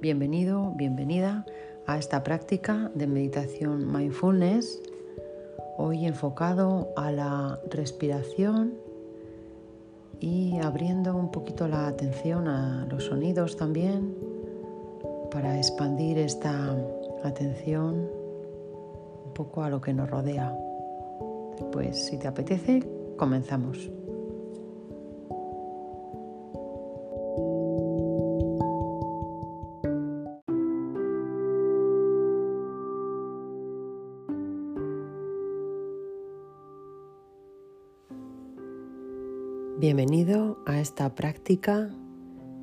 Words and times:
Bienvenido, 0.00 0.72
bienvenida 0.76 1.44
a 1.86 1.98
esta 1.98 2.22
práctica 2.22 2.90
de 2.94 3.06
meditación 3.06 3.92
mindfulness, 3.92 4.80
hoy 5.76 6.06
enfocado 6.06 6.88
a 6.96 7.12
la 7.12 7.60
respiración 7.68 8.72
y 10.20 10.58
abriendo 10.60 11.14
un 11.14 11.30
poquito 11.30 11.68
la 11.68 11.86
atención 11.86 12.48
a 12.48 12.86
los 12.86 13.04
sonidos 13.04 13.58
también 13.58 14.14
para 15.30 15.58
expandir 15.58 16.16
esta 16.16 16.74
atención 17.22 18.08
un 19.26 19.34
poco 19.34 19.62
a 19.62 19.68
lo 19.68 19.82
que 19.82 19.92
nos 19.92 20.08
rodea. 20.08 20.56
Pues 21.72 22.06
si 22.06 22.16
te 22.16 22.26
apetece, 22.26 22.82
comenzamos. 23.18 23.90
Bienvenido 39.82 40.62
a 40.64 40.78
esta 40.78 41.12
práctica 41.16 41.90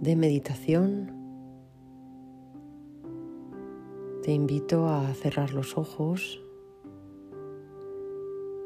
de 0.00 0.16
meditación. 0.16 1.12
Te 4.24 4.32
invito 4.32 4.88
a 4.88 5.14
cerrar 5.14 5.52
los 5.52 5.78
ojos 5.78 6.42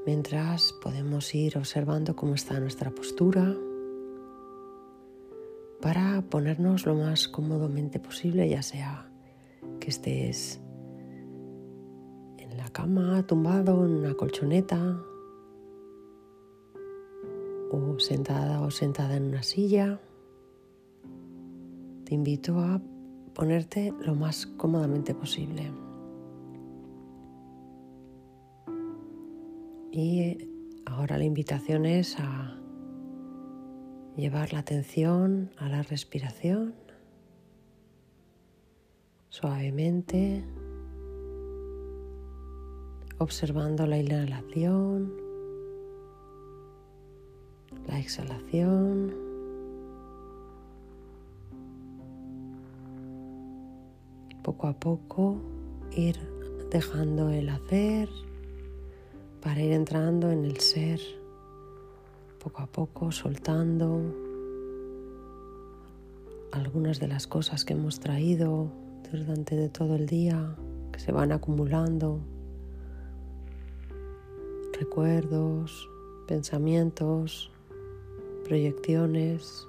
mientras 0.06 0.72
podemos 0.82 1.34
ir 1.34 1.58
observando 1.58 2.16
cómo 2.16 2.36
está 2.36 2.58
nuestra 2.58 2.90
postura 2.90 3.54
para 5.82 6.22
ponernos 6.22 6.86
lo 6.86 6.94
más 6.94 7.28
cómodamente 7.28 8.00
posible, 8.00 8.48
ya 8.48 8.62
sea 8.62 9.10
que 9.78 9.90
estés 9.90 10.58
en 12.38 12.56
la 12.56 12.70
cama, 12.70 13.26
tumbado 13.26 13.84
en 13.84 13.96
una 13.96 14.14
colchoneta 14.14 14.98
o 17.70 17.98
sentada 17.98 18.60
o 18.60 18.70
sentada 18.70 19.16
en 19.16 19.24
una 19.24 19.42
silla, 19.42 20.00
te 22.04 22.14
invito 22.14 22.58
a 22.58 22.80
ponerte 23.34 23.92
lo 24.00 24.14
más 24.14 24.46
cómodamente 24.46 25.14
posible. 25.14 25.70
Y 29.92 30.38
ahora 30.86 31.18
la 31.18 31.24
invitación 31.24 31.86
es 31.86 32.18
a 32.18 32.56
llevar 34.16 34.52
la 34.52 34.60
atención 34.60 35.50
a 35.58 35.68
la 35.68 35.82
respiración 35.82 36.74
suavemente, 39.28 40.44
observando 43.18 43.86
la 43.86 43.98
inhalación 43.98 45.27
la 47.88 47.98
exhalación. 47.98 49.14
Poco 54.42 54.66
a 54.66 54.72
poco 54.74 55.36
ir 55.92 56.16
dejando 56.70 57.30
el 57.30 57.48
hacer 57.48 58.08
para 59.42 59.60
ir 59.62 59.72
entrando 59.72 60.30
en 60.30 60.44
el 60.44 60.60
ser. 60.60 61.00
Poco 62.42 62.62
a 62.62 62.66
poco 62.66 63.10
soltando 63.10 64.00
algunas 66.52 67.00
de 67.00 67.08
las 67.08 67.26
cosas 67.26 67.64
que 67.64 67.74
hemos 67.74 68.00
traído 68.00 68.70
durante 69.10 69.68
todo 69.70 69.96
el 69.96 70.06
día, 70.06 70.54
que 70.92 71.00
se 71.00 71.12
van 71.12 71.32
acumulando, 71.32 72.20
recuerdos, 74.78 75.88
pensamientos, 76.26 77.50
proyecciones. 78.48 79.68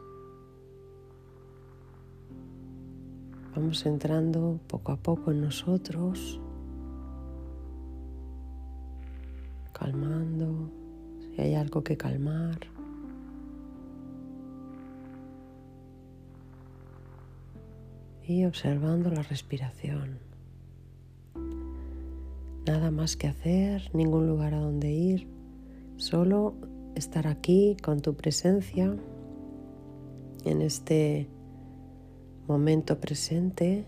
Vamos 3.53 3.85
entrando 3.85 4.57
poco 4.67 4.93
a 4.93 4.95
poco 4.95 5.31
en 5.31 5.41
nosotros, 5.41 6.39
calmando 9.73 10.71
si 11.19 11.41
hay 11.41 11.55
algo 11.55 11.83
que 11.83 11.97
calmar. 11.97 12.59
Y 18.25 18.45
observando 18.45 19.09
la 19.09 19.23
respiración. 19.23 20.19
Nada 22.65 22.91
más 22.91 23.17
que 23.17 23.27
hacer, 23.27 23.89
ningún 23.93 24.27
lugar 24.27 24.53
a 24.53 24.59
donde 24.59 24.91
ir, 24.91 25.27
solo 25.97 26.53
estar 26.95 27.27
aquí 27.27 27.77
con 27.81 28.01
tu 28.01 28.15
presencia 28.15 28.95
en 30.45 30.61
este 30.61 31.29
momento 32.47 32.99
presente 32.99 33.85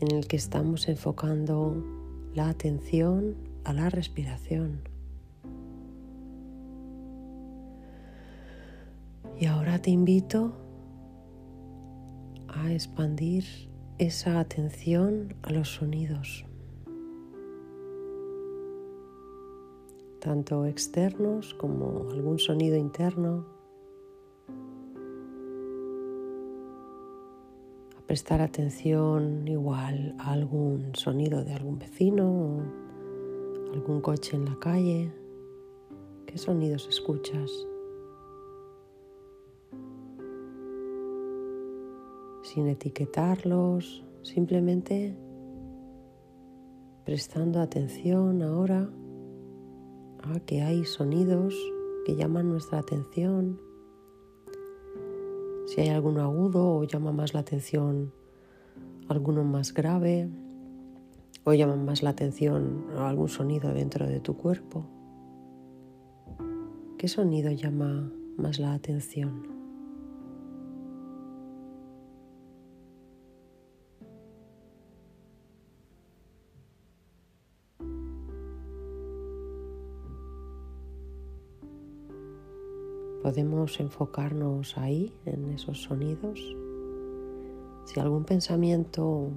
en 0.00 0.16
el 0.16 0.26
que 0.26 0.36
estamos 0.36 0.88
enfocando 0.88 1.84
la 2.34 2.48
atención 2.48 3.36
a 3.64 3.72
la 3.72 3.90
respiración. 3.90 4.88
Y 9.38 9.46
ahora 9.46 9.80
te 9.80 9.90
invito 9.90 10.52
a 12.48 12.72
expandir 12.72 13.44
esa 13.98 14.40
atención 14.40 15.34
a 15.42 15.50
los 15.50 15.74
sonidos. 15.74 16.44
Tanto 20.22 20.66
externos 20.66 21.52
como 21.54 22.08
algún 22.12 22.38
sonido 22.38 22.76
interno. 22.76 23.44
A 27.98 28.06
prestar 28.06 28.40
atención 28.40 29.48
igual 29.48 30.14
a 30.20 30.32
algún 30.32 30.94
sonido 30.94 31.42
de 31.42 31.54
algún 31.54 31.80
vecino 31.80 32.30
o 32.30 33.72
algún 33.72 34.00
coche 34.00 34.36
en 34.36 34.44
la 34.44 34.56
calle. 34.60 35.12
¿Qué 36.26 36.38
sonidos 36.38 36.86
escuchas? 36.88 37.50
Sin 42.44 42.68
etiquetarlos, 42.68 44.04
simplemente 44.22 45.16
prestando 47.04 47.60
atención 47.60 48.42
ahora 48.42 48.88
que 50.46 50.62
hay 50.62 50.84
sonidos 50.84 51.54
que 52.04 52.16
llaman 52.16 52.48
nuestra 52.48 52.78
atención. 52.78 53.60
Si 55.66 55.80
hay 55.80 55.88
alguno 55.88 56.22
agudo 56.22 56.76
o 56.76 56.84
llama 56.84 57.12
más 57.12 57.34
la 57.34 57.40
atención 57.40 58.12
alguno 59.08 59.44
más 59.44 59.74
grave 59.74 60.28
o 61.44 61.52
llama 61.54 61.76
más 61.76 62.02
la 62.02 62.10
atención 62.10 62.86
algún 62.96 63.28
sonido 63.28 63.72
dentro 63.72 64.06
de 64.06 64.20
tu 64.20 64.36
cuerpo. 64.36 64.86
¿Qué 66.98 67.08
sonido 67.08 67.50
llama 67.50 68.10
más 68.36 68.58
la 68.58 68.74
atención? 68.74 69.51
Podemos 83.22 83.78
enfocarnos 83.78 84.76
ahí, 84.76 85.12
en 85.26 85.50
esos 85.52 85.82
sonidos. 85.82 86.40
Si 87.84 88.00
algún 88.00 88.24
pensamiento, 88.24 89.30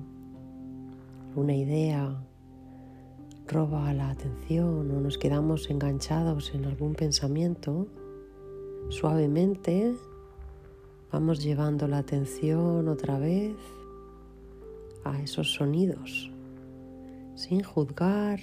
una 1.36 1.56
idea 1.56 2.16
roba 3.48 3.94
la 3.94 4.10
atención 4.10 4.90
o 4.90 5.00
nos 5.02 5.20
quedamos 5.20 5.70
enganchados 5.70 6.56
en 6.56 6.66
algún 6.66 6.96
pensamiento, 6.96 7.88
suavemente 8.90 9.94
vamos 11.12 11.44
llevando 11.44 11.88
la 11.88 12.00
atención 12.00 12.88
otra 12.88 13.20
vez 13.20 13.56
a 15.04 15.22
esos 15.22 15.54
sonidos, 15.54 16.32
sin 17.36 17.62
juzgar, 17.62 18.40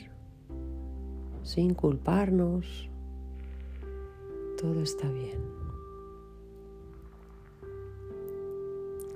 sin 1.43 1.75
culparnos, 1.75 2.89
todo 4.63 4.81
está 4.81 5.11
bien. 5.11 5.41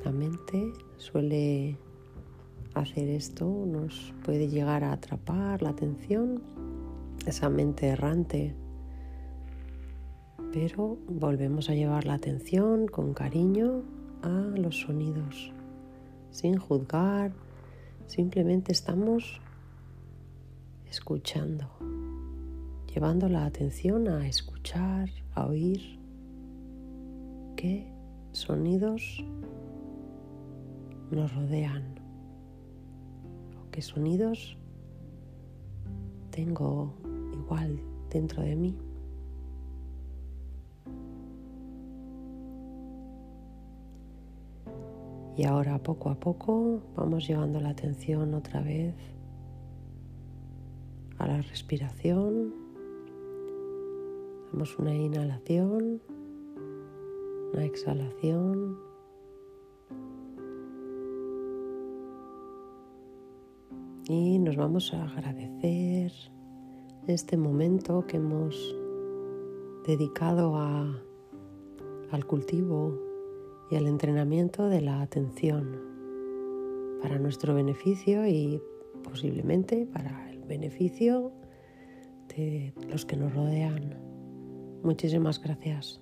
La 0.05 0.11
mente 0.11 0.73
suele 0.97 1.79
hacer 2.75 3.09
esto, 3.09 3.47
nos 3.65 4.13
puede 4.25 4.49
llegar 4.49 4.83
a 4.83 4.93
atrapar 4.93 5.63
la 5.63 5.71
atención, 5.71 6.43
esa 7.27 7.49
mente 7.49 7.87
errante, 7.87 8.57
pero 10.53 10.99
volvemos 11.07 11.71
a 11.71 11.75
llevar 11.75 12.07
la 12.07 12.15
atención 12.15 12.89
con 12.89 13.15
cariño 13.15 13.85
a 14.23 14.51
los 14.57 14.81
sonidos, 14.81 15.53
sin 16.33 16.57
juzgar, 16.57 17.33
simplemente 18.09 18.73
estamos 18.73 19.41
escuchando, 20.91 21.71
llevando 22.97 23.29
la 23.29 23.45
atención 23.45 24.09
a 24.09 24.27
escuchar, 24.27 25.11
a 25.35 25.45
oír 25.45 25.99
qué 27.55 27.93
sonidos 28.33 29.23
nos 31.11 31.35
rodean 31.35 31.83
o 33.61 33.71
qué 33.71 33.83
sonidos 33.83 34.57
tengo 36.31 36.95
igual 37.35 37.79
dentro 38.09 38.43
de 38.43 38.57
mí. 38.57 38.79
Y 45.37 45.45
ahora 45.45 45.79
poco 45.83 46.09
a 46.09 46.15
poco 46.15 46.81
vamos 46.97 47.29
llevando 47.29 47.61
la 47.61 47.69
atención 47.69 48.33
otra 48.33 48.63
vez 48.63 48.95
a 51.19 51.27
la 51.27 51.43
respiración. 51.43 52.66
Damos 54.57 54.79
una 54.79 54.95
inhalación, 54.95 56.01
una 57.53 57.65
exhalación. 57.67 58.79
Y 64.09 64.39
nos 64.39 64.57
vamos 64.57 64.95
a 64.95 65.05
agradecer 65.05 66.11
este 67.07 67.37
momento 67.37 68.07
que 68.07 68.17
hemos 68.17 68.75
dedicado 69.87 70.57
a, 70.57 71.03
al 72.11 72.27
cultivo 72.27 72.99
y 73.71 73.77
al 73.77 73.87
entrenamiento 73.87 74.71
de 74.71 74.81
la 74.81 75.03
atención 75.03 75.79
para 77.03 77.19
nuestro 77.19 77.55
beneficio 77.55 78.27
y 78.27 78.63
posiblemente 79.05 79.85
para 79.85 80.31
el 80.31 80.45
beneficio 80.45 81.31
de 82.35 82.73
los 82.89 83.05
que 83.05 83.19
nos 83.19 83.35
rodean. 83.35 84.16
Muchísimas 84.83 85.41
gracias. 85.41 86.01